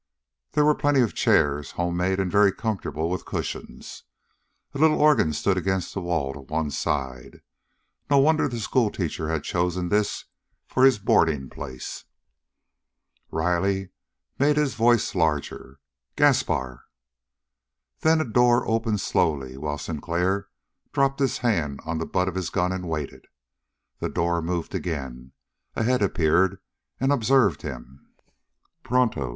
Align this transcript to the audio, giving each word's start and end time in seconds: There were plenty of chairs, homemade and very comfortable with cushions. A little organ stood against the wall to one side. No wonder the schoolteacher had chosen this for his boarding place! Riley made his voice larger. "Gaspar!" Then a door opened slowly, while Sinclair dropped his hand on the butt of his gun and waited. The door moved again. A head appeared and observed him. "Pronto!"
There 0.53 0.65
were 0.65 0.73
plenty 0.73 1.01
of 1.01 1.13
chairs, 1.13 1.73
homemade 1.73 2.19
and 2.19 2.31
very 2.31 2.51
comfortable 2.51 3.07
with 3.07 3.23
cushions. 3.23 4.01
A 4.73 4.79
little 4.79 4.99
organ 4.99 5.31
stood 5.31 5.57
against 5.59 5.93
the 5.93 6.01
wall 6.01 6.33
to 6.33 6.39
one 6.39 6.71
side. 6.71 7.41
No 8.09 8.17
wonder 8.17 8.47
the 8.47 8.59
schoolteacher 8.59 9.29
had 9.29 9.43
chosen 9.43 9.89
this 9.89 10.25
for 10.65 10.85
his 10.85 10.97
boarding 10.97 11.51
place! 11.51 12.05
Riley 13.29 13.89
made 14.39 14.57
his 14.57 14.73
voice 14.73 15.13
larger. 15.13 15.79
"Gaspar!" 16.15 16.85
Then 17.99 18.19
a 18.21 18.25
door 18.25 18.67
opened 18.67 19.01
slowly, 19.01 19.55
while 19.55 19.77
Sinclair 19.77 20.47
dropped 20.91 21.19
his 21.19 21.37
hand 21.45 21.79
on 21.85 21.99
the 21.99 22.07
butt 22.07 22.27
of 22.27 22.33
his 22.33 22.49
gun 22.49 22.71
and 22.71 22.89
waited. 22.89 23.27
The 23.99 24.09
door 24.09 24.41
moved 24.41 24.73
again. 24.73 25.33
A 25.75 25.83
head 25.83 26.01
appeared 26.01 26.59
and 26.99 27.11
observed 27.11 27.61
him. 27.61 28.15
"Pronto!" 28.81 29.29